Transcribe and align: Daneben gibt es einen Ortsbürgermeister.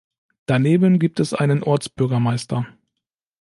Daneben 0.47 0.97
gibt 0.97 1.19
es 1.19 1.31
einen 1.35 1.61
Ortsbürgermeister. 1.61 2.65